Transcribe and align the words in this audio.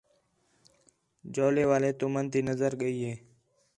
جَولے 1.33 1.63
والے 1.69 1.91
تُمن 1.99 2.25
تی 2.31 2.39
نظر 2.49 2.71
ڳئی 2.81 2.97
ہِے 3.05 3.13